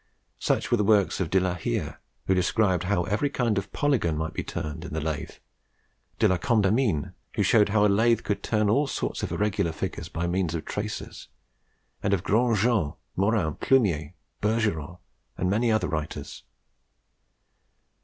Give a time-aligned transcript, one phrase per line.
[0.39, 4.17] Such were the works of De la Hire, who described how every kind of polygon
[4.17, 5.35] might be made by the lathe;
[6.17, 10.09] De la Condamine, who showed how a lathe could turn all sorts of irregular figures
[10.09, 11.27] by means of tracers;
[12.01, 14.97] and of Grand Jean, Morin, Plumier, Bergeron,
[15.37, 16.45] and many other writers.